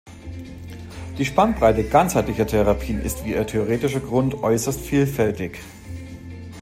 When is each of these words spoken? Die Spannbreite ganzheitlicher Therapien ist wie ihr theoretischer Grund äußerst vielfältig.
Die 1.19 1.25
Spannbreite 1.25 1.83
ganzheitlicher 1.83 2.47
Therapien 2.47 3.01
ist 3.03 3.23
wie 3.23 3.33
ihr 3.33 3.45
theoretischer 3.45 3.99
Grund 3.99 4.33
äußerst 4.33 4.81
vielfältig. 4.81 5.59